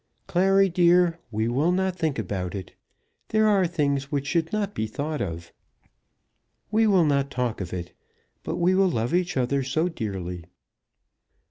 [0.25, 2.73] "Clary, dear; we will not think about it.
[3.27, 5.53] There are things which should not be thought of.
[6.71, 7.93] We will not talk of it,
[8.41, 10.45] but we will love each other so dearly."